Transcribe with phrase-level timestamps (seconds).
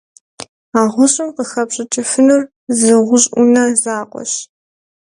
[0.79, 2.41] А гъущӀым къыхэпщӀыкӀыфынур
[2.77, 4.31] зы гъущӀ Ӏунэ закъуэщ.